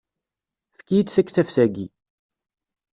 Efk-iyi-d 0.71 1.09
taktabt-agi. 1.11 1.87